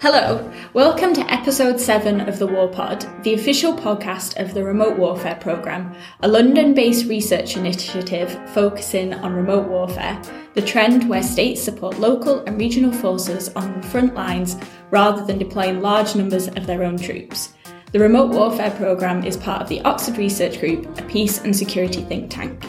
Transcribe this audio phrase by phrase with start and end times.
[0.00, 4.96] Hello, welcome to episode 7 of the War Pod, the official podcast of the Remote
[4.96, 10.22] Warfare Programme, a London based research initiative focusing on remote warfare,
[10.54, 14.56] the trend where states support local and regional forces on the front lines
[14.92, 17.54] rather than deploying large numbers of their own troops.
[17.90, 22.02] The Remote Warfare Programme is part of the Oxford Research Group, a peace and security
[22.02, 22.64] think tank.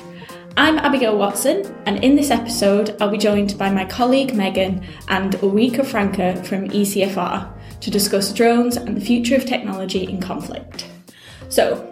[0.60, 5.32] I'm Abigail Watson, and in this episode, I'll be joined by my colleague Megan and
[5.36, 7.50] Ulrike Franke from ECFR
[7.80, 10.86] to discuss drones and the future of technology in conflict.
[11.48, 11.89] So,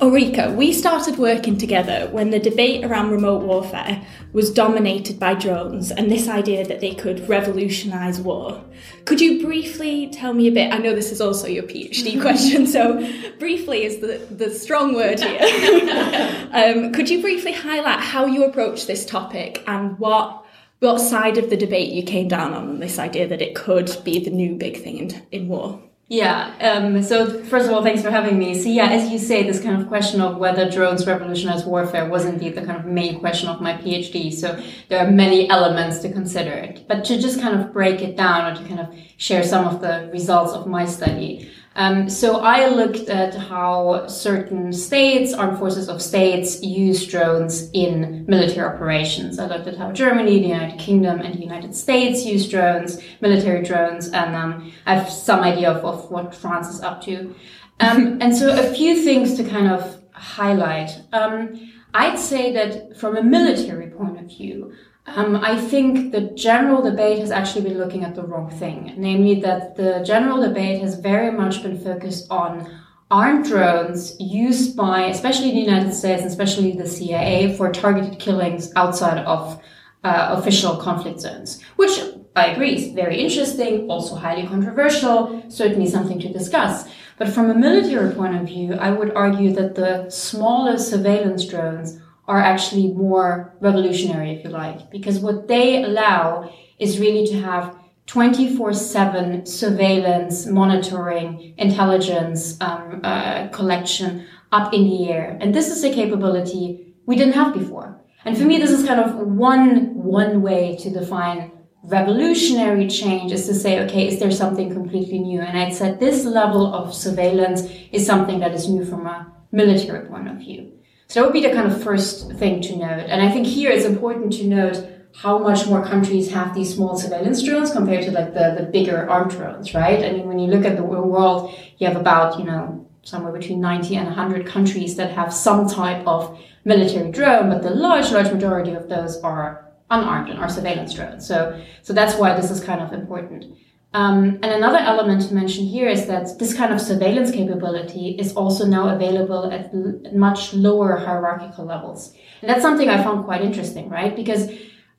[0.00, 4.00] Ulrike, we started working together when the debate around remote warfare
[4.32, 8.64] was dominated by drones and this idea that they could revolutionise war.
[9.06, 10.72] Could you briefly tell me a bit?
[10.72, 13.04] I know this is also your PhD question, so
[13.40, 16.48] briefly is the, the strong word here.
[16.52, 20.44] um, could you briefly highlight how you approach this topic and what
[20.78, 24.22] what side of the debate you came down on this idea that it could be
[24.22, 25.82] the new big thing in, in war?
[26.10, 26.54] Yeah.
[26.60, 28.54] Um, so first of all, thanks for having me.
[28.54, 32.24] So yeah, as you say, this kind of question of whether drones revolutionize warfare was
[32.24, 34.32] indeed the kind of main question of my PhD.
[34.32, 38.16] So there are many elements to consider it, but to just kind of break it
[38.16, 41.50] down or to kind of share some of the results of my study.
[41.76, 48.24] Um, so I looked at how certain states, armed forces of states, use drones in
[48.26, 49.38] military operations.
[49.38, 53.62] I looked at how Germany, the United Kingdom, and the United States use drones, military
[53.62, 57.34] drones, and um, I have some idea of, of, what France is up to.
[57.80, 60.90] Um, and so a few things to kind of highlight.
[61.12, 64.74] Um, I'd say that from a military point of view,
[65.16, 69.40] um, I think the general debate has actually been looking at the wrong thing, namely
[69.40, 72.70] that the general debate has very much been focused on
[73.10, 78.72] armed drones used by, especially the United States and especially the CIA, for targeted killings
[78.76, 79.60] outside of
[80.04, 81.98] uh, official conflict zones, which
[82.36, 86.88] I agree is very interesting, also highly controversial, certainly something to discuss.
[87.16, 91.98] But from a military point of view, I would argue that the smaller surveillance drones
[92.28, 97.74] are actually more revolutionary, if you like, because what they allow is really to have
[98.06, 105.36] 24 7 surveillance, monitoring, intelligence um, uh, collection up in the air.
[105.40, 108.00] And this is a capability we didn't have before.
[108.24, 111.50] And for me, this is kind of one, one way to define
[111.82, 115.40] revolutionary change is to say, okay, is there something completely new?
[115.40, 117.62] And I'd said this level of surveillance
[117.92, 120.77] is something that is new from a military point of view.
[121.08, 123.06] So that would be the kind of first thing to note.
[123.08, 126.98] And I think here it's important to note how much more countries have these small
[126.98, 130.04] surveillance drones compared to like the, the bigger armed drones, right?
[130.04, 133.58] I mean, when you look at the world, you have about, you know, somewhere between
[133.58, 138.30] 90 and 100 countries that have some type of military drone, but the large, large
[138.30, 141.26] majority of those are unarmed and are surveillance drones.
[141.26, 143.56] So, so that's why this is kind of important.
[143.94, 148.34] Um, and another element to mention here is that this kind of surveillance capability is
[148.34, 149.72] also now available at
[150.14, 152.14] much lower hierarchical levels.
[152.42, 154.14] And that's something I found quite interesting, right?
[154.14, 154.50] Because,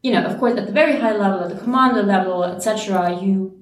[0.01, 3.58] you know, of course, at the very high level, at the commander level, etc., you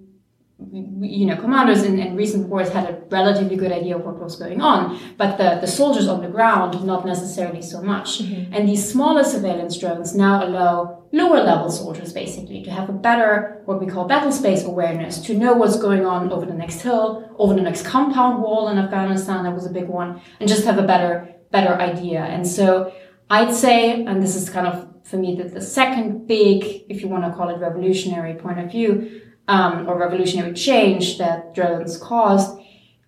[0.60, 4.36] you know, commanders in, in recent wars had a relatively good idea of what was
[4.38, 8.24] going on, but the, the soldiers on the ground, not necessarily so much.
[8.24, 8.54] Mm-hmm.
[8.54, 13.62] And these smaller surveillance drones now allow lower level soldiers basically to have a better,
[13.66, 17.36] what we call battle space awareness, to know what's going on over the next hill,
[17.38, 20.80] over the next compound wall in Afghanistan, that was a big one, and just have
[20.80, 22.22] a better, better idea.
[22.22, 22.92] And so
[23.30, 27.08] I'd say, and this is kind of for me the, the second big, if you
[27.08, 32.60] want to call it revolutionary point of view, um, or revolutionary change that drones caused,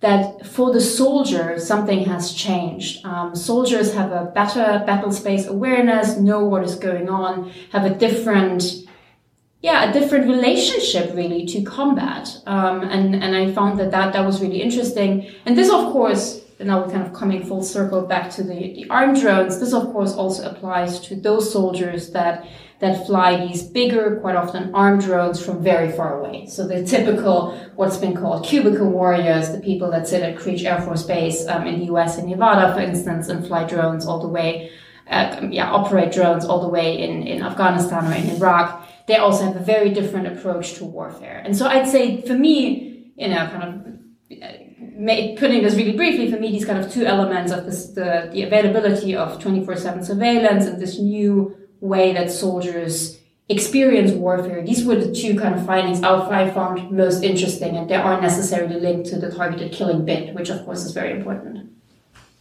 [0.01, 3.05] that for the soldier, something has changed.
[3.05, 7.94] Um, soldiers have a better battle space awareness, know what is going on, have a
[7.94, 8.63] different,
[9.61, 12.29] yeah, a different relationship really to combat.
[12.45, 15.29] Um, and, and I found that, that that was really interesting.
[15.45, 18.89] And this, of course, now we're kind of coming full circle back to the, the
[18.89, 19.59] armed drones.
[19.59, 22.47] This, of course, also applies to those soldiers that
[22.79, 26.45] that fly these bigger, quite often armed drones from very far away.
[26.45, 30.81] So the typical, what's been called cubicle warriors, the people that sit at Creech Air
[30.81, 34.30] Force Base um, in the US and Nevada, for instance, and fly drones all the
[34.30, 34.71] way,
[35.09, 38.88] uh, yeah, operate drones all the way in, in Afghanistan or in Iraq.
[39.07, 41.42] They also have a very different approach to warfare.
[41.44, 46.31] And so I'd say for me, you know, kind of uh, putting this really briefly,
[46.31, 50.65] for me, these kind of two elements of this, the, the availability of 24-7 surveillance
[50.65, 54.63] and this new way that soldiers experience warfare.
[54.63, 58.79] These were the two kind of findings I found most interesting, and they aren't necessarily
[58.79, 61.71] linked to the targeted killing bit, which of course is very important.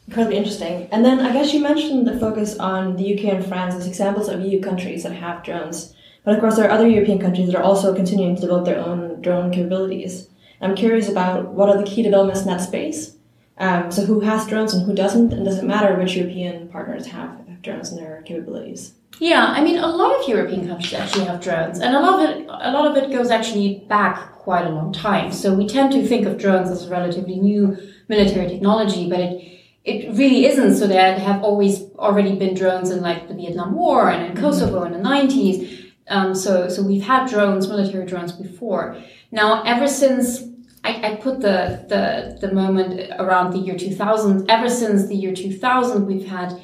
[0.07, 0.89] Incredibly interesting.
[0.93, 4.29] And then I guess you mentioned the focus on the UK and France as examples
[4.29, 5.95] of EU countries that have drones.
[6.25, 8.79] But of course, there are other European countries that are also continuing to develop their
[8.79, 10.29] own drone capabilities.
[10.61, 13.17] I'm curious about what are the key developments in that space.
[13.59, 17.07] Um, so who has drones and who doesn't, and does it matter which European partners
[17.07, 18.95] have drones and their capabilities?
[19.21, 22.31] Yeah, I mean, a lot of European countries actually have drones, and a lot of
[22.31, 25.33] it, a lot of it goes actually back quite a long time.
[25.33, 27.77] So we tend to think of drones as a relatively new
[28.09, 30.77] military technology, but it it really isn't.
[30.77, 34.85] So there have always already been drones in like the Vietnam War and in Kosovo
[34.85, 35.87] in the nineties.
[36.09, 38.97] Um, so so we've had drones, military drones before.
[39.33, 40.45] Now, ever since
[40.85, 45.35] I, I put the, the the moment around the year 2000, ever since the year
[45.35, 46.61] 2000, we've had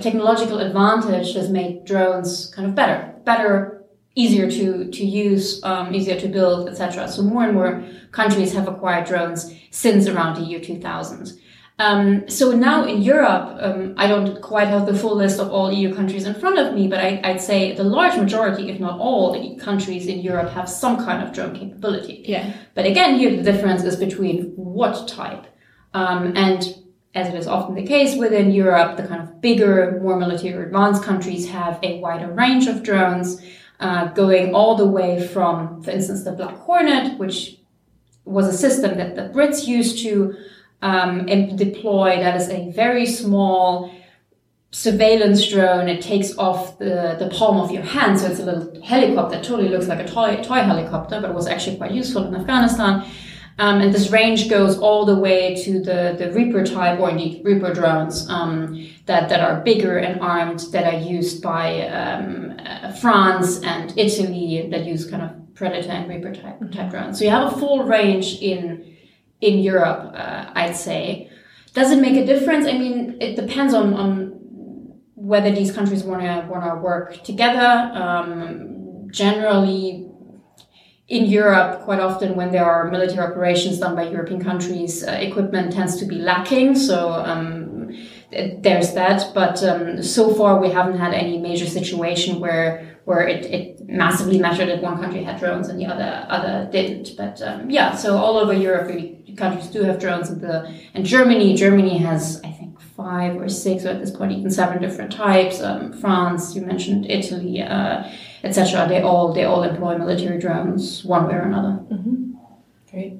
[0.00, 3.84] technological advantage has made drones kind of better, better,
[4.16, 7.08] easier to to use, um, easier to build, etc.
[7.08, 11.32] So more and more countries have acquired drones since around the year 2000.
[11.80, 15.72] Um, so now in Europe, um, I don't quite have the full list of all
[15.72, 19.00] EU countries in front of me, but I, would say the large majority, if not
[19.00, 22.24] all, the countries in Europe have some kind of drone capability.
[22.28, 22.52] Yeah.
[22.74, 25.46] But again, here the difference is between what type.
[25.94, 26.76] Um, and
[27.14, 31.02] as it is often the case within Europe, the kind of bigger, more military advanced
[31.04, 33.40] countries have a wider range of drones,
[33.80, 37.58] uh, going all the way from, for instance, the Black Hornet, which
[38.24, 40.34] was a system that the Brits used to
[40.82, 41.26] um,
[41.56, 42.16] deploy.
[42.16, 43.92] That is a very small
[44.70, 45.88] surveillance drone.
[45.88, 49.36] It takes off the, the palm of your hand, so it's a little helicopter.
[49.38, 53.06] It totally looks like a toy, toy helicopter, but was actually quite useful in Afghanistan.
[53.58, 57.40] Um, and this range goes all the way to the, the Reaper type or the
[57.44, 62.92] Reaper drones um, that, that are bigger and armed that are used by um, uh,
[62.94, 67.18] France and Italy that use kind of Predator and Reaper type, type drones.
[67.18, 68.94] So you have a full range in
[69.40, 71.30] in Europe, uh, I'd say.
[71.74, 72.66] Does it make a difference?
[72.66, 74.28] I mean, it depends on, on
[75.14, 77.90] whether these countries want to want to work together.
[77.94, 80.08] Um, generally,
[81.08, 85.72] in Europe, quite often when there are military operations done by European countries, uh, equipment
[85.72, 86.74] tends to be lacking.
[86.74, 87.94] So um,
[88.30, 89.32] there's that.
[89.34, 94.38] But um, so far, we haven't had any major situation where where it, it massively
[94.38, 97.16] mattered that one country had drones and the other other didn't.
[97.18, 98.88] But um, yeah, so all over Europe,
[99.36, 100.30] countries do have drones.
[100.30, 102.63] And the and Germany, Germany has I think
[102.96, 105.60] five or six, or at this point even seven different types.
[105.60, 107.62] Um, France, you mentioned Italy.
[107.62, 108.10] Uh,
[108.44, 108.86] etc.
[108.88, 111.80] They all they all employ military drones one way or another.
[111.90, 112.34] Mm-hmm.
[112.90, 113.16] Great.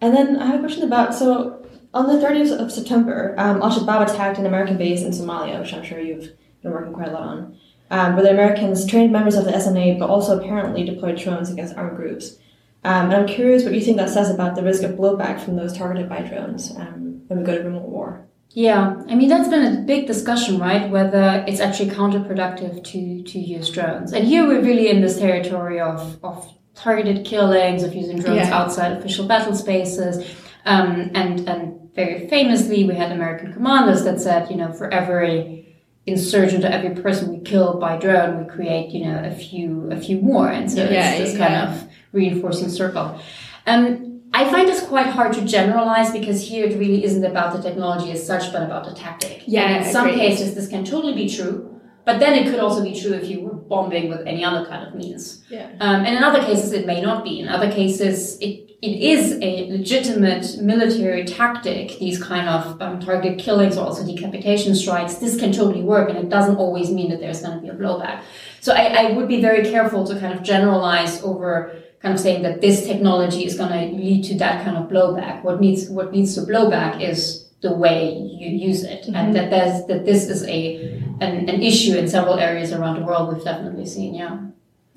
[0.00, 3.70] And then I have a question about so on the 30th of September, um, Al
[3.70, 6.30] Shabaab attacked an American base in Somalia, which I'm sure you've
[6.62, 7.58] been working quite a lot on,
[7.90, 11.74] um, where the Americans trained members of the SNA, but also apparently deployed drones against
[11.74, 12.36] armed groups.
[12.84, 15.56] Um, and I'm curious what you think that says about the risk of blowback from
[15.56, 18.25] those targeted by drones um, when we go to remote war.
[18.50, 20.90] Yeah, I mean that's been a big discussion, right?
[20.90, 25.78] Whether it's actually counterproductive to to use drones, and here we're really in this territory
[25.78, 28.58] of of targeted killings, of using drones yeah.
[28.58, 30.24] outside official battle spaces,
[30.64, 35.76] um, and and very famously we had American commanders that said, you know, for every
[36.06, 40.00] insurgent or every person we kill by drone, we create, you know, a few a
[40.00, 41.48] few more, and so yeah, it's this yeah.
[41.48, 43.20] kind of reinforcing circle.
[43.66, 47.62] Um, I find this quite hard to generalize because here it really isn't about the
[47.62, 49.42] technology as such, but about the tactic.
[49.46, 49.62] Yeah.
[49.62, 52.94] And in some cases, this can totally be true, but then it could also be
[53.00, 55.42] true if you were bombing with any other kind of means.
[55.48, 55.70] Yeah.
[55.80, 57.40] Um, and in other cases, it may not be.
[57.40, 61.98] In other cases, it it is a legitimate military tactic.
[61.98, 65.14] These kind of um, targeted killings or also decapitation strikes.
[65.14, 67.74] This can totally work, and it doesn't always mean that there's going to be a
[67.74, 68.20] blowback.
[68.60, 71.72] So I, I would be very careful to kind of generalize over
[72.06, 75.42] kind of saying that this technology is going to lead to that kind of blowback.
[75.42, 79.16] What needs what needs to blowback is the way you use it, mm-hmm.
[79.16, 83.04] and that there's, that this is a an, an issue in several areas around the
[83.04, 83.34] world.
[83.34, 84.38] We've definitely seen, yeah,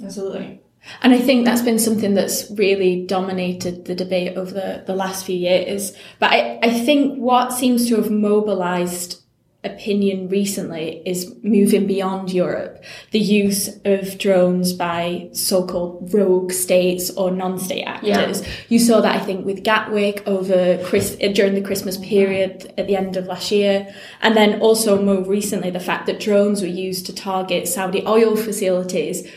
[0.03, 0.61] absolutely.
[1.01, 5.25] And I think that's been something that's really dominated the debate over the, the last
[5.25, 5.93] few years.
[6.19, 9.23] But I, I think what seems to have mobilized
[9.63, 12.81] opinion recently is moving beyond Europe.
[13.11, 18.41] The use of drones by so-called rogue states or non-state actors.
[18.41, 18.51] Yeah.
[18.69, 22.95] You saw that, I think, with Gatwick over Chris, during the Christmas period at the
[22.95, 23.93] end of last year.
[24.21, 28.37] And then also more recently, the fact that drones were used to target Saudi oil
[28.37, 29.29] facilities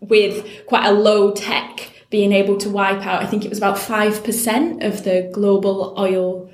[0.00, 3.76] with quite a low tech being able to wipe out, I think it was about
[3.76, 6.50] 5% of the global oil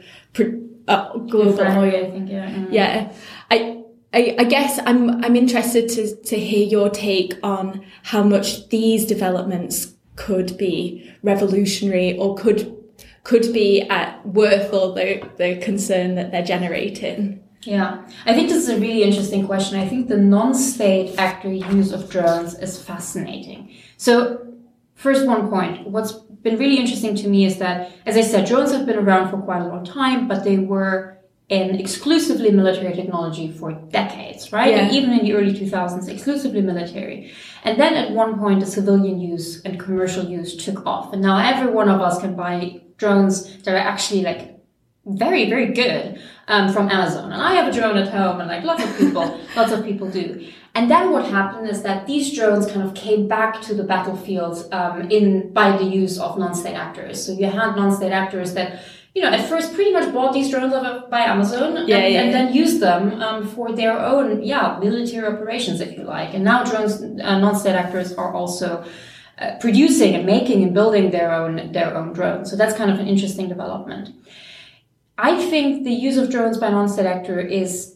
[0.89, 2.07] uh, global oil.
[2.07, 2.51] I think, yeah.
[2.51, 2.67] Mm.
[2.71, 3.13] Yeah.
[3.51, 8.69] I, I, I guess I'm I'm interested to, to hear your take on how much
[8.69, 12.77] these developments could be revolutionary or could
[13.25, 17.43] could be at worth all the, the concern that they're generating.
[17.63, 19.81] Yeah, I think this is a really interesting question.
[19.81, 23.75] I think the non-state actor use of drones is fascinating.
[23.97, 24.55] So
[24.95, 25.89] first one point.
[25.89, 26.15] What's
[26.45, 29.39] been really interesting to me is that, as I said, drones have been around for
[29.39, 34.71] quite a long time, but they were in exclusively military technology for decades, right?
[34.71, 34.93] Yeah.
[34.93, 37.33] Even in the early 2000s, exclusively military.
[37.65, 41.13] And then at one point, the civilian use and commercial use took off.
[41.13, 44.55] And now every one of us can buy drones that are actually like
[45.07, 47.33] very, very good um, from Amazon.
[47.33, 50.09] And I have a drone at home, and like lots of people, lots of people
[50.11, 50.51] do.
[50.77, 54.69] And then what happened is that these drones kind of came back to the battlefield
[54.73, 57.25] um, in by the use of non-state actors.
[57.25, 58.83] So you had non-state actors that,
[59.15, 60.73] you know, at first pretty much bought these drones
[61.09, 62.37] by Amazon and, Yeah, yeah, and yeah.
[62.37, 66.35] then used them um, for their own, yeah, military operations, if you like.
[66.35, 68.85] And now drones, uh, non-state actors are also
[69.39, 72.51] uh, producing and making and building their own their own drones.
[72.51, 74.11] So that's kind of an interesting development.
[75.19, 77.94] I think the use of drones by non-state actor is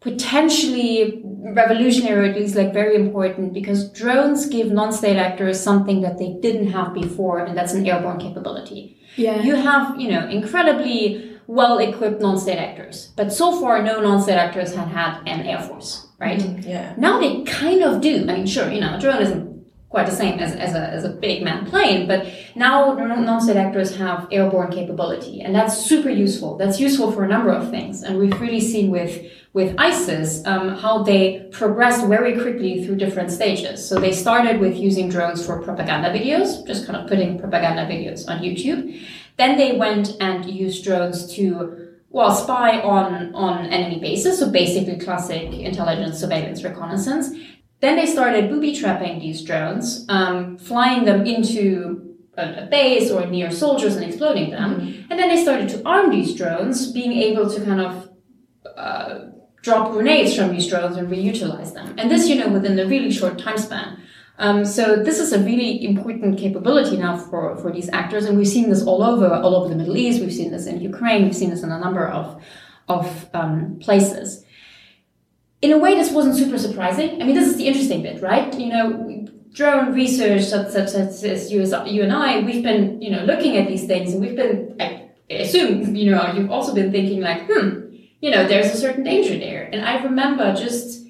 [0.00, 6.18] potentially revolutionary, or at least like very important, because drones give non-state actors something that
[6.18, 8.96] they didn't have before, and that's an airborne capability.
[9.16, 9.42] Yeah.
[9.42, 14.88] You have, you know, incredibly well-equipped non-state actors, but so far no non-state actors had
[14.88, 16.38] had an air force, right?
[16.38, 16.68] Mm-hmm.
[16.68, 16.94] Yeah.
[16.96, 18.26] Now they kind of do.
[18.28, 19.50] I mean, sure, you know, a drone isn't
[19.88, 23.96] quite the same as, as, a, as a big man plane, but now non-state actors
[23.96, 26.56] have airborne capability, and that's super useful.
[26.56, 29.20] That's useful for a number of things, and we've really seen with
[29.52, 33.86] with ISIS um, how they progressed very quickly through different stages.
[33.86, 38.28] So they started with using drones for propaganda videos, just kind of putting propaganda videos
[38.28, 39.00] on YouTube.
[39.36, 44.98] Then they went and used drones to well, spy on, on enemy bases, so basically
[44.98, 47.30] classic intelligence, surveillance, reconnaissance.
[47.80, 53.26] Then they started booby trapping these drones, um, flying them into a, a base or
[53.26, 55.06] near soldiers and exploding them.
[55.08, 58.10] And then they started to arm these drones, being able to kind of
[58.76, 59.29] uh,
[59.62, 61.94] drop grenades from these drones and reutilize them.
[61.98, 64.00] And this, you know, within a really short time span.
[64.38, 68.48] Um, so this is a really important capability now for, for these actors, and we've
[68.48, 70.18] seen this all over all over the Middle East.
[70.22, 71.24] We've seen this in Ukraine.
[71.24, 72.42] We've seen this in a number of
[72.88, 74.42] of um, places.
[75.60, 77.20] In a way, this wasn't super surprising.
[77.20, 78.58] I mean, this is the interesting bit, right?
[78.58, 83.10] You know, drone research, such, such, as you, as you and I, we've been you
[83.10, 86.90] know looking at these things, and we've been I assume you know you've also been
[86.90, 87.89] thinking like, hmm,
[88.20, 89.68] you know, there's a certain danger there.
[89.72, 91.00] And I remember just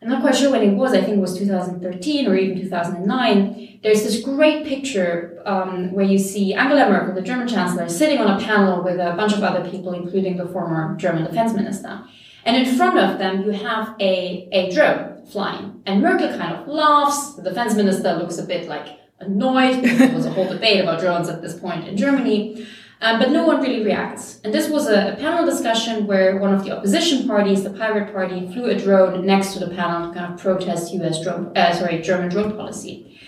[0.00, 0.92] I'm not quite sure when it was.
[0.92, 3.80] I think it was 2013 or even 2009.
[3.82, 8.40] There's this great picture um, where you see Angela Merkel, the German chancellor, sitting on
[8.40, 12.04] a panel with a bunch of other people, including the former German defense minister.
[12.44, 15.82] And in front of them, you have a, a drone flying.
[15.84, 17.34] And Merkel kind of laughs.
[17.34, 18.86] The defense minister looks a bit like
[19.18, 22.64] annoyed because there was a whole debate about drones at this point in Germany.
[23.00, 24.40] Um, but no one really reacts.
[24.42, 28.12] And this was a, a, panel discussion where one of the opposition parties, the Pirate
[28.12, 31.22] Party, flew a drone next to the panel to kind of protest U.S.
[31.22, 33.20] drone, uh, sorry, German drone policy.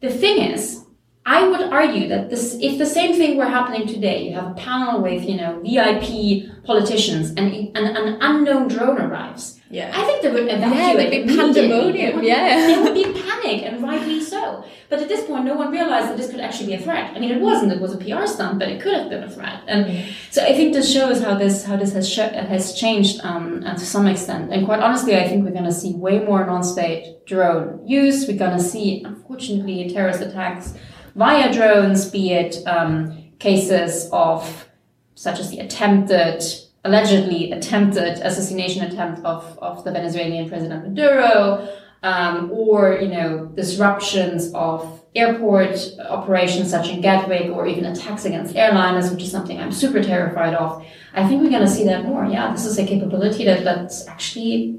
[0.00, 0.86] The thing is,
[1.26, 4.54] I would argue that this, if the same thing were happening today, you have a
[4.54, 9.59] panel with, you know, VIP politicians and, and an unknown drone arrives.
[9.72, 9.92] Yeah.
[9.94, 10.72] I think they would evacuate.
[10.74, 12.56] Yeah, there'd be pandemonium, would- yeah.
[12.66, 14.64] There would be panic, and rightly so.
[14.88, 17.12] But at this point, no one realized that this could actually be a threat.
[17.14, 17.70] I mean, it wasn't.
[17.70, 19.62] It was a PR stunt, but it could have been a threat.
[19.68, 23.78] And so I think this shows how this how this has has changed um, and
[23.78, 24.52] to some extent.
[24.52, 28.26] And quite honestly, I think we're going to see way more non-state drone use.
[28.26, 30.74] We're going to see, unfortunately, terrorist attacks
[31.14, 34.66] via drones, be it um, cases of
[35.14, 36.42] such as the attempted
[36.84, 41.68] allegedly attempted assassination attempt of, of the Venezuelan President Maduro,
[42.02, 45.76] um, or you know disruptions of airport
[46.08, 50.54] operations such in Gatwick, or even attacks against airliners, which is something I'm super terrified
[50.54, 50.84] of.
[51.12, 52.24] I think we're going to see that more.
[52.24, 54.78] Yeah, this is a capability that, that's actually,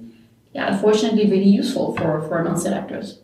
[0.54, 3.20] yeah, unfortunately, really useful for for non-state actors.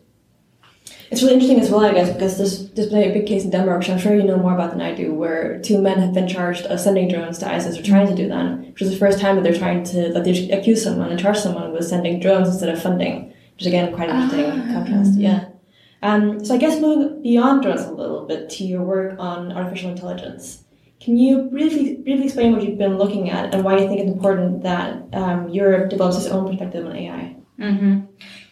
[1.10, 3.50] It's really interesting as well, I guess, because there's, there's been a big case in
[3.50, 6.12] Denmark, which I'm sure you know more about than I do, where two men have
[6.12, 8.96] been charged of sending drones to ISIS or trying to do that, which is the
[8.96, 12.20] first time that they're trying to, that they accuse someone and charge someone with sending
[12.20, 14.72] drones instead of funding, which is again quite an interesting Ah.
[14.74, 15.18] contrast.
[15.18, 15.44] Yeah.
[16.02, 19.90] Um, so I guess moving beyond drones a little bit to your work on artificial
[19.90, 20.62] intelligence.
[21.00, 24.10] Can you briefly, briefly explain what you've been looking at and why you think it's
[24.10, 27.36] important that um, Europe develops its own perspective on AI?
[27.58, 28.00] Mm-hmm.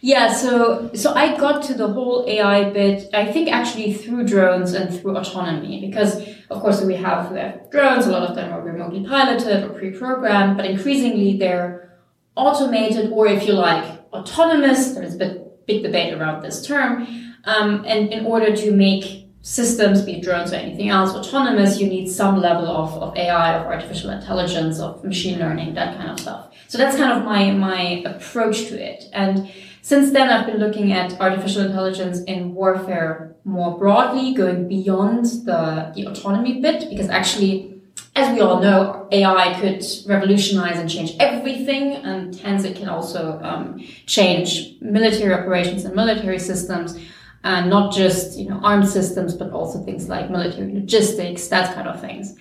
[0.01, 3.09] Yeah, so so I got to the whole AI bit.
[3.13, 7.69] I think actually through drones and through autonomy, because of course we have we have
[7.71, 8.05] drones.
[8.05, 11.99] A lot of them are remotely piloted or pre-programmed, but increasingly they're
[12.35, 13.83] automated, or if you like,
[14.13, 14.91] autonomous.
[14.91, 17.07] There's a bit, big debate around this term.
[17.45, 22.09] Um, and in order to make systems, be drones or anything else, autonomous, you need
[22.09, 26.53] some level of, of AI, of artificial intelligence, of machine learning, that kind of stuff.
[26.67, 29.05] So that's kind of my, my approach to it.
[29.13, 29.49] And
[29.81, 35.93] since then, I've been looking at artificial intelligence in warfare more broadly, going beyond the,
[35.95, 37.81] the autonomy bit, because actually,
[38.13, 43.39] as we all know, AI could revolutionize and change everything, and hence it can also
[43.41, 46.99] um, change military operations and military systems,
[47.43, 51.87] and not just you know armed systems, but also things like military logistics, that kind
[51.87, 52.35] of things.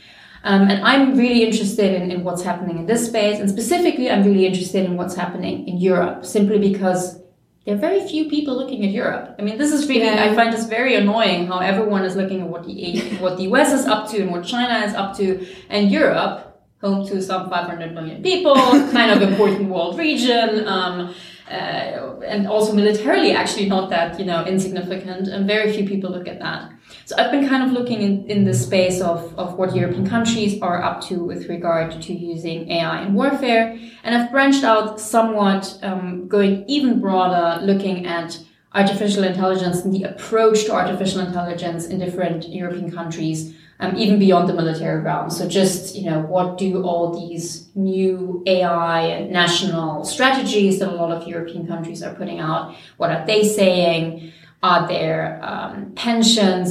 [0.45, 4.23] Um, and I'm really interested in, in what's happening in this space, and specifically, I'm
[4.23, 7.21] really interested in what's happening in Europe, simply because
[7.65, 9.35] there are very few people looking at Europe.
[9.41, 10.23] I mean, this is really, yeah.
[10.23, 13.73] I find this very annoying how everyone is looking at what the, what the US
[13.73, 17.93] is up to and what China is up to, and Europe, home to some 500
[17.93, 21.13] million people, kind of important world region, um,
[21.51, 26.27] uh, and also militarily actually not that, you know, insignificant, and very few people look
[26.29, 26.73] at that.
[27.05, 30.61] So I've been kind of looking in, in the space of, of what European countries
[30.61, 33.79] are up to with regard to using AI in warfare.
[34.03, 38.39] And I've branched out somewhat, um, going even broader, looking at
[38.75, 44.49] artificial intelligence and the approach to artificial intelligence in different European countries, um, even beyond
[44.49, 45.31] the military realm.
[45.31, 50.93] So just, you know, what do all these new AI and national strategies that a
[50.93, 54.33] lot of European countries are putting out, what are they saying?
[54.63, 55.95] Are there um?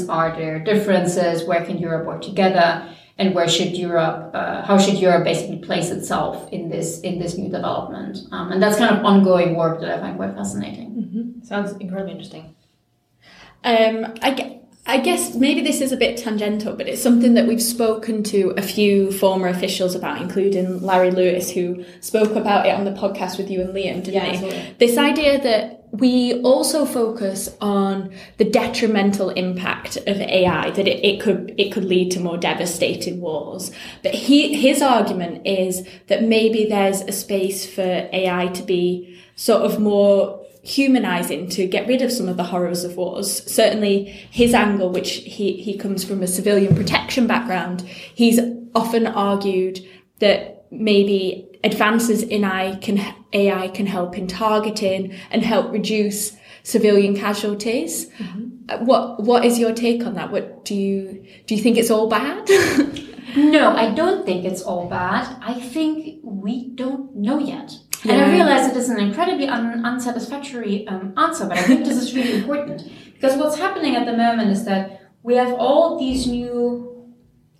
[0.09, 1.43] Are there differences?
[1.43, 2.89] Where can Europe work together?
[3.17, 4.31] And where should Europe?
[4.33, 8.17] Uh, how should Europe basically place itself in this in this new development?
[8.31, 10.89] Um, and that's kind of ongoing work that I find quite fascinating.
[10.91, 11.45] Mm-hmm.
[11.45, 12.55] Sounds incredibly interesting.
[13.63, 17.61] Um, I, I guess maybe this is a bit tangential, but it's something that we've
[17.61, 22.85] spoken to a few former officials about, including Larry Lewis, who spoke about it on
[22.85, 24.73] the podcast with you and Liam, didn't yeah, he?
[24.77, 31.19] This idea that we also focus on the detrimental impact of AI, that it, it
[31.19, 33.71] could it could lead to more devastating wars.
[34.03, 39.63] But he his argument is that maybe there's a space for AI to be sort
[39.63, 43.43] of more humanizing to get rid of some of the horrors of wars.
[43.51, 48.39] Certainly his angle, which he, he comes from a civilian protection background, he's
[48.73, 49.79] often argued
[50.19, 52.99] that maybe advances in AI can,
[53.31, 58.07] AI can help in targeting and help reduce civilian casualties.
[58.17, 58.85] Mm-hmm.
[58.85, 60.31] What what is your take on that?
[60.31, 62.49] What do you do you think it's all bad?
[63.37, 65.37] no, I don't think it's all bad.
[65.39, 67.77] I think we don't know yet.
[68.05, 68.13] Yeah.
[68.13, 71.97] And I realize it is an incredibly un- unsatisfactory um, answer, but I think this
[71.97, 76.27] is really important because what's happening at the moment is that we have all these
[76.27, 77.13] new,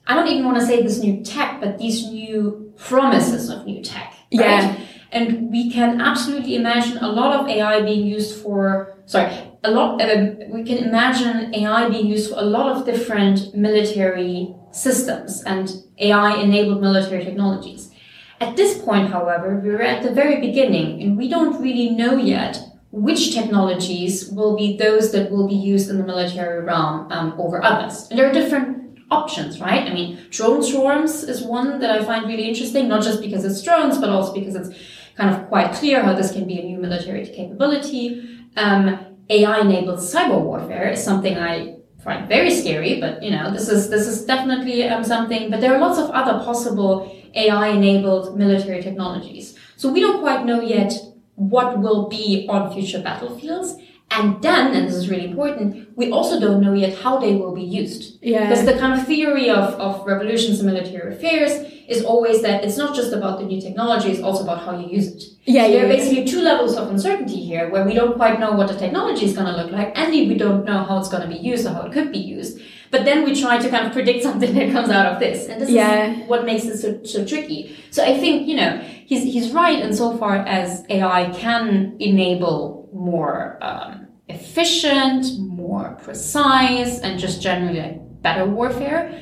[0.06, 3.82] I don't even want to say this new tech, but these new promises of new
[3.84, 4.14] tech.
[4.34, 4.46] Right?
[4.46, 4.78] Yeah.
[5.12, 9.32] And we can absolutely imagine a lot of AI being used for, sorry,
[9.64, 14.54] a lot, uh, we can imagine AI being used for a lot of different military
[14.72, 17.90] systems and AI enabled military technologies.
[18.39, 22.60] At this point, however, we're at the very beginning and we don't really know yet
[22.91, 27.62] which technologies will be those that will be used in the military realm um, over
[27.62, 28.08] others.
[28.10, 29.89] And there are different options, right?
[29.89, 33.62] I mean, drone swarms is one that I find really interesting, not just because it's
[33.62, 34.69] drones, but also because it's
[35.17, 38.48] kind of quite clear how this can be a new military capability.
[38.56, 41.75] Um, AI-enabled cyber warfare is something I
[42.06, 45.50] find very scary, but you know, this is this is definitely um, something.
[45.50, 49.58] But there are lots of other possible AI enabled military technologies.
[49.76, 50.94] So we don't quite know yet
[51.36, 53.76] what will be on future battlefields.
[54.17, 57.54] And then, and this is really important, we also don't know yet how they will
[57.54, 58.17] be used.
[58.21, 58.47] Yeah.
[58.47, 61.51] Because the kind of theory of, of revolutions in military affairs
[61.88, 64.88] is always that it's not just about the new technology, it's also about how you
[64.88, 65.23] use it.
[65.43, 68.39] Yeah, so yeah, there are basically two levels of uncertainty here where we don't quite
[68.39, 71.10] know what the technology is going to look like and we don't know how it's
[71.10, 72.60] going to be used or how it could be used.
[72.91, 75.47] But then we try to kind of predict something that comes out of this.
[75.47, 76.12] And this yeah.
[76.12, 77.78] is what makes it so, so tricky.
[77.91, 84.08] So I think, you know, he's, he's right insofar as AI can enable more um,
[84.28, 89.22] efficient, more precise, and just generally like better warfare.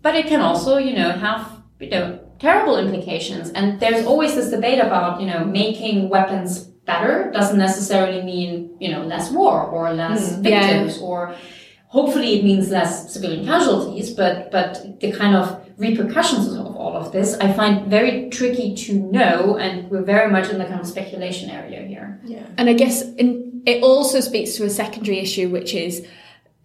[0.00, 3.50] But it can also, you know, have, you know, terrible implications.
[3.50, 8.90] And there's always this debate about, you know, making weapons better doesn't necessarily mean, you
[8.90, 11.04] know, less war or less mm, victims yeah.
[11.04, 11.36] or
[11.86, 17.12] hopefully it means less civilian casualties, but, but the kind of repercussions of all of
[17.12, 20.86] this I find very tricky to know, and we're very much in the kind of
[20.86, 22.20] speculation area here.
[22.24, 22.46] Yeah.
[22.58, 26.06] And I guess in, it also speaks to a secondary issue, which is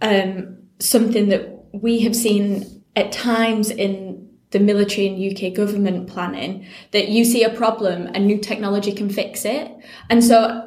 [0.02, 6.66] um, something that we have seen at times in the military and UK government planning
[6.92, 9.72] that you see a problem and new technology can fix it.
[10.10, 10.67] And so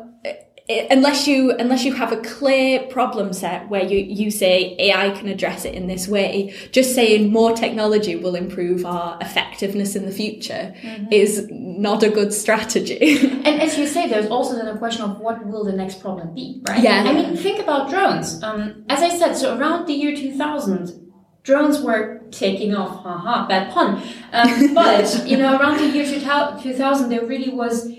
[0.91, 5.29] unless you unless you have a clear problem set where you you say AI can
[5.29, 10.13] address it in this way, just saying more technology will improve our effectiveness in the
[10.13, 11.13] future mm-hmm.
[11.13, 13.19] is not a good strategy.
[13.45, 16.35] and as you say, there's also then a question of what will the next problem
[16.35, 16.83] be, right?
[16.83, 17.05] Yeah.
[17.07, 18.43] I mean, think about drones.
[18.43, 23.03] Um, as I said, so around the year 2000, drones were taking off.
[23.03, 24.03] Haha, bad pun.
[24.33, 27.91] Um, but you know, around the year 2000, there really was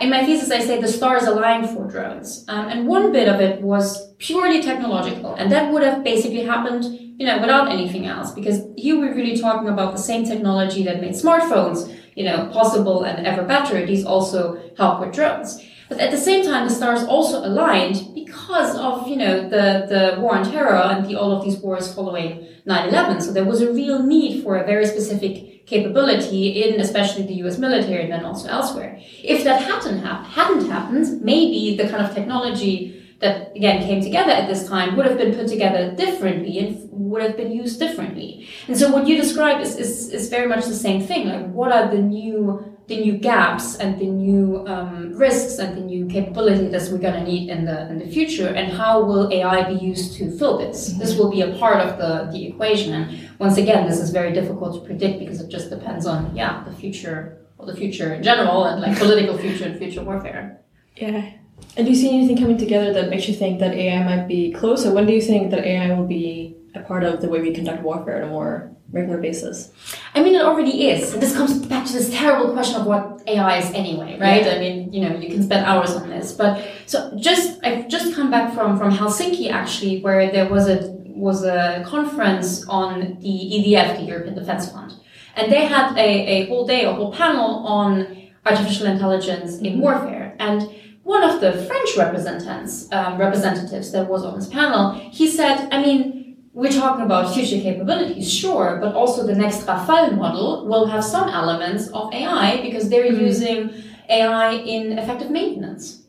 [0.00, 2.44] in my thesis, I say the stars aligned for drones.
[2.48, 5.34] Um, and one bit of it was purely technological.
[5.34, 6.84] And that would have basically happened,
[7.18, 8.32] you know, without anything else.
[8.32, 13.04] Because here we're really talking about the same technology that made smartphones, you know, possible
[13.04, 13.86] and ever better.
[13.86, 15.62] These also help with drones.
[15.88, 20.20] But at the same time, the stars also aligned because of, you know, the, the
[20.20, 23.22] war on terror and the, all of these wars following 9-11.
[23.22, 27.58] So there was a real need for a very specific capability in especially the US
[27.58, 28.90] military and then also elsewhere.
[29.34, 32.74] If that hadn't, ha- hadn't happened, maybe the kind of technology
[33.20, 37.22] that again came together at this time would have been put together differently and would
[37.22, 38.48] have been used differently.
[38.66, 41.28] And so what you describe is, is, is very much the same thing.
[41.28, 45.80] Like what are the new the new gaps and the new um, risks and the
[45.80, 49.32] new capabilities that we're going to need in the in the future, and how will
[49.32, 50.78] AI be used to fill this?
[50.78, 50.98] Mm-hmm.
[50.98, 52.92] This will be a part of the the equation.
[52.98, 53.04] And
[53.38, 56.74] once again, this is very difficult to predict because it just depends on yeah the
[56.82, 60.60] future or the future in general and like political future and future warfare.
[60.96, 61.30] Yeah.
[61.76, 64.52] And do you see anything coming together that makes you think that AI might be
[64.52, 64.84] close?
[64.84, 67.52] Or when do you think that AI will be a part of the way we
[67.52, 69.70] conduct warfare on a more regular basis?
[70.14, 71.12] I mean, it already is.
[71.12, 74.44] And this comes back to this terrible question of what AI is anyway, right?
[74.44, 74.52] Yeah.
[74.52, 76.32] I mean, you know, you can spend hours on this.
[76.32, 80.90] But so just, I've just come back from, from Helsinki actually, where there was a,
[81.06, 84.94] was a conference on the EDF, the European Defense Fund.
[85.36, 89.80] And they had a, a whole day, a whole panel on artificial intelligence in mm-hmm.
[89.80, 90.34] warfare.
[90.38, 90.68] And
[91.02, 95.82] one of the French representatives, um, representatives that was on this panel, he said, I
[95.82, 96.19] mean,
[96.52, 101.28] we're talking about future capabilities, sure, but also the next Rafale model will have some
[101.28, 103.20] elements of AI because they're mm.
[103.20, 103.72] using
[104.08, 106.02] AI in effective maintenance.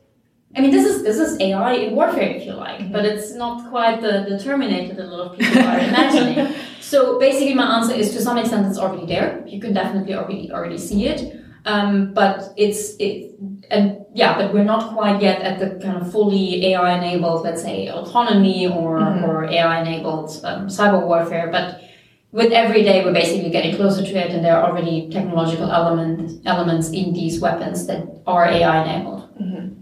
[0.56, 2.91] I mean, this is this is AI in warfare, if you like, mm-hmm.
[2.91, 6.54] but it's not quite the, the Terminator that a lot of people are imagining.
[6.82, 9.43] So basically, my answer is to some extent it's already there.
[9.47, 11.40] You can definitely already already see it.
[11.65, 13.32] Um, but it's it
[13.69, 17.62] and yeah, but we're not quite yet at the kind of fully AI enabled, let's
[17.62, 19.26] say, autonomy or mm-hmm.
[19.26, 21.50] or AI enabled um, cyber warfare.
[21.52, 21.82] But
[22.32, 26.41] with every day, we're basically getting closer to it, and there are already technological element
[26.45, 29.21] elements in these weapons that are AI enabled.
[29.39, 29.82] Mm-hmm.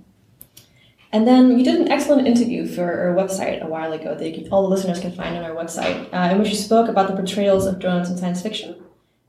[1.11, 4.47] And then you did an excellent interview for our website a while ago that can,
[4.49, 7.15] all the listeners can find on our website, uh, in which you spoke about the
[7.15, 8.75] portrayals of drones in science fiction.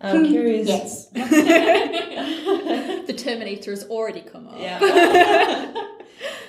[0.00, 0.66] I'm curious.
[0.66, 1.06] yes.
[3.06, 4.58] the Terminator has already come up.
[4.58, 4.78] Yeah.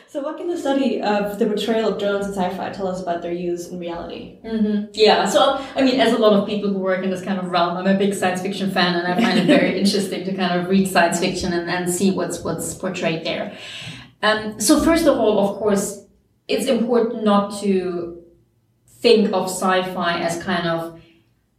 [0.07, 3.21] so, what can the study of the portrayal of drones in sci-fi tell us about
[3.21, 4.39] their use in reality?
[4.45, 4.91] Mm-hmm.
[4.93, 5.27] Yeah.
[5.27, 7.77] So, I mean, as a lot of people who work in this kind of realm,
[7.77, 10.69] I'm a big science fiction fan, and I find it very interesting to kind of
[10.69, 13.57] read science fiction and, and see what's what's portrayed there.
[14.23, 16.05] Um, so, first of all, of course,
[16.47, 18.23] it's important not to
[19.01, 21.01] think of sci-fi as kind of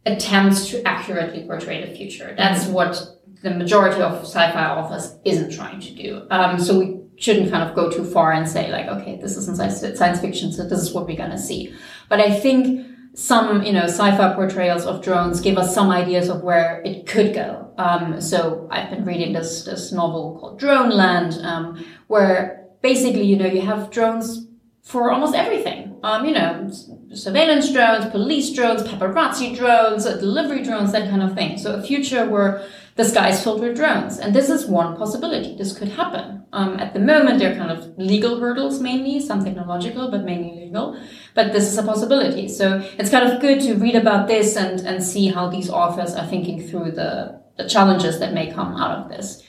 [0.05, 2.33] attempts to accurately portray the future.
[2.37, 2.73] That's mm-hmm.
[2.73, 3.01] what
[3.41, 6.27] the majority of sci-fi authors isn't trying to do.
[6.29, 9.57] Um, so we shouldn't kind of go too far and say like, okay, this isn't
[9.57, 11.73] science fiction, so this is what we're gonna see.
[12.09, 16.41] But I think some, you know, sci-fi portrayals of drones give us some ideas of
[16.41, 17.71] where it could go.
[17.77, 23.45] Um, so I've been reading this this novel called Droneland, um, where basically, you know,
[23.45, 24.47] you have drones
[24.83, 25.97] for almost everything.
[26.03, 26.71] Um, you know,
[27.15, 31.57] surveillance drones, police drones, paparazzi drones, delivery drones, that kind of thing.
[31.57, 34.19] So a future where the sky is filled with drones.
[34.19, 35.55] And this is one possibility.
[35.57, 36.45] This could happen.
[36.53, 40.65] Um, at the moment, there are kind of legal hurdles mainly, some technological, but mainly
[40.65, 40.99] legal.
[41.33, 42.47] But this is a possibility.
[42.47, 46.13] So it's kind of good to read about this and, and see how these authors
[46.13, 49.41] are thinking through the, the challenges that may come out of this.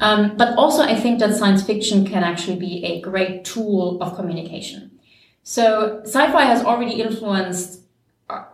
[0.00, 4.14] Um, but also, I think that science fiction can actually be a great tool of
[4.14, 4.89] communication.
[5.42, 7.80] So sci-fi has already influenced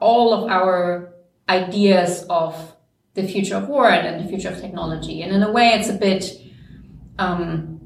[0.01, 1.13] all of our
[1.49, 2.77] ideas of
[3.15, 5.23] the future of war and the future of technology.
[5.23, 6.41] And in a way, it's a bit
[7.19, 7.81] um,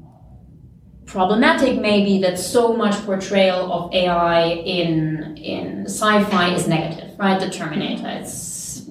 [1.05, 7.39] problematic, maybe, that so much portrayal of AI in in sci-fi is negative, right?
[7.39, 8.87] The Terminator, it's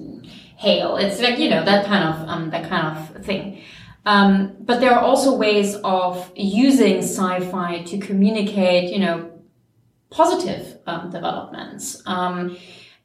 [0.57, 3.61] HAL, it's like you know that kind of um, that kind of thing.
[4.05, 9.30] Um, but there are also ways of using sci-fi to communicate, you know,
[10.11, 12.03] positive um, developments.
[12.05, 12.57] Um,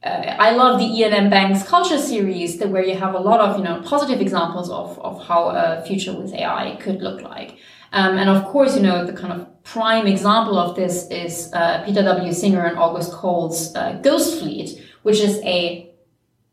[0.05, 1.31] uh, I love the Iain M.
[1.31, 4.99] Banks culture series, that where you have a lot of you know positive examples of
[4.99, 7.57] of how a future with AI could look like.
[7.92, 11.83] Um, and of course, you know the kind of prime example of this is uh,
[11.85, 12.33] Peter W.
[12.33, 14.69] Singer and August Cole's uh, Ghost Fleet,
[15.03, 15.90] which is a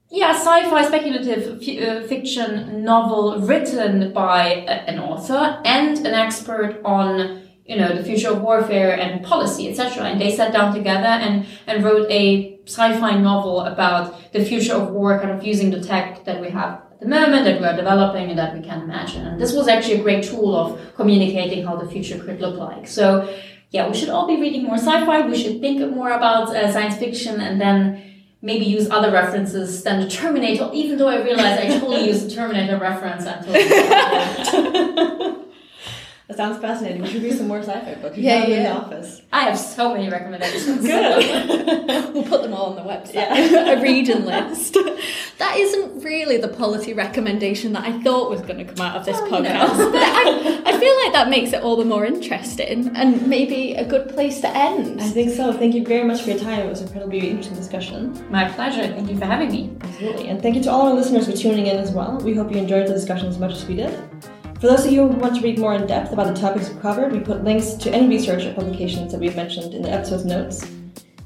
[0.09, 6.79] yeah, sci-fi speculative f- uh, fiction novel written by a, an author and an expert
[6.85, 10.03] on you know the future of warfare and policy, etc.
[10.03, 14.89] And they sat down together and and wrote a sci-fi novel about the future of
[14.89, 17.75] war, kind of using the tech that we have at the moment that we are
[17.75, 19.25] developing and that we can imagine.
[19.27, 22.87] And this was actually a great tool of communicating how the future could look like.
[22.87, 23.33] So.
[23.75, 25.25] Yeah, we should all be reading more sci-fi.
[25.25, 28.03] We should think more about uh, science fiction, and then
[28.39, 32.35] maybe use other references than the Terminator, even though I realize I totally used the
[32.35, 33.55] Terminator reference until.
[36.29, 37.01] That sounds fascinating.
[37.01, 38.15] We should read some more sci-fi books.
[38.15, 38.63] We Yeah, have in yeah.
[38.73, 39.21] the office.
[39.33, 40.81] I have so many recommendations.
[40.87, 41.89] Good.
[42.13, 43.15] We'll put them all on the website.
[43.15, 43.71] Yeah.
[43.77, 44.77] a reading list.
[45.39, 49.05] That isn't really the policy recommendation that I thought was going to come out of
[49.05, 49.77] this Oh, podcast.
[49.77, 49.91] know.
[49.91, 53.83] But I, I feel like that makes it all the more interesting and maybe a
[53.85, 55.01] good place to end.
[55.01, 55.51] I think so.
[55.53, 56.59] Thank you very much for your time.
[56.59, 58.25] It was an incredibly interesting discussion.
[58.31, 58.83] My pleasure.
[58.87, 59.75] Thank you for having me.
[59.81, 60.29] Absolutely.
[60.29, 62.17] And thank you to all our listeners for tuning in as well.
[62.19, 63.99] We hope you enjoyed the discussion as much as we did.
[64.63, 66.79] For those of you who want to read more in depth about the topics we
[66.79, 70.23] covered, we put links to any research or publications that we've mentioned in the episode's
[70.23, 70.65] notes.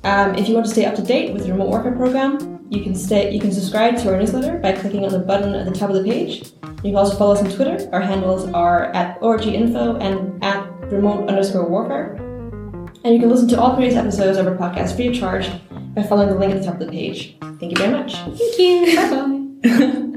[0.03, 2.81] Um, if you want to stay up to date with the remote warfare program, you
[2.81, 3.31] can stay.
[3.31, 5.97] You can subscribe to our newsletter by clicking on the button at the top of
[5.97, 6.51] the page.
[6.83, 7.87] You can also follow us on Twitter.
[7.93, 12.15] Our handles are at orginfo and at remote underscore warfare.
[13.03, 15.47] And you can listen to all previous episodes of our podcast free of charge
[15.93, 17.37] by following the link at the top of the page.
[17.39, 18.15] Thank you very much.
[18.15, 18.95] Thank you.
[18.95, 20.13] Bye bye.